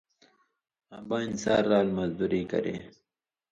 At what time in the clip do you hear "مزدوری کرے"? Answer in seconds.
1.97-2.75